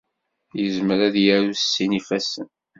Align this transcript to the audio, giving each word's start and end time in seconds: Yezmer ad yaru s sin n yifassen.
Yezmer 0.59 0.99
ad 1.07 1.15
yaru 1.25 1.53
s 1.55 1.63
sin 1.73 1.91
n 1.91 1.95
yifassen. 1.97 2.47